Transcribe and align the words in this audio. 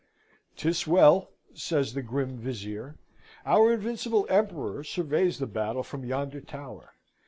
"'Tis 0.57 0.87
well," 0.87 1.29
says 1.53 1.93
the 1.93 2.01
grim 2.01 2.35
Vizier, 2.35 2.95
"our 3.45 3.71
invincible 3.71 4.25
Emperor 4.31 4.83
surveys 4.83 5.37
the 5.37 5.45
battle 5.45 5.83
from 5.83 6.03
yonder 6.05 6.41
tower. 6.41 6.95